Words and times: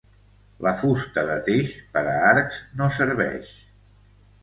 La 0.67 0.73
fusta 0.83 1.25
de 1.27 1.35
teix 1.51 1.75
per 1.99 2.05
a 2.17 2.19
arcs 2.33 2.65
no 2.83 2.91
serveix. 3.01 3.57